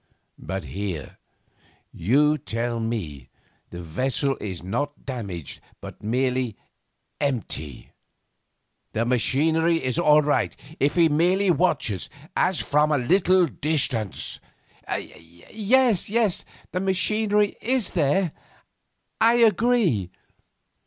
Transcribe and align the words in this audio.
'But 0.39 0.63
here, 0.63 1.19
you 1.93 2.39
tell 2.39 2.79
me, 2.79 3.29
the 3.69 3.83
vessel 3.83 4.35
is 4.41 4.63
not 4.63 5.05
damaged, 5.05 5.61
but 5.79 6.01
merely 6.01 6.57
empty. 7.19 7.91
The 8.93 9.05
machinery 9.05 9.83
is 9.83 9.99
all 9.99 10.23
right. 10.23 10.55
If 10.79 10.95
he 10.95 11.07
merely 11.07 11.51
watches, 11.51 12.09
as 12.35 12.59
from 12.59 12.91
a 12.91 12.97
little 12.97 13.45
distance' 13.45 14.39
'Yes, 14.97 16.09
yes, 16.09 16.45
the 16.71 16.79
machinery 16.79 17.55
is 17.61 17.91
there, 17.91 18.31
I 19.19 19.35
agree. 19.35 20.09